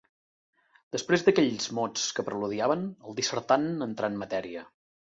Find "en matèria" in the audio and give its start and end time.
4.15-4.71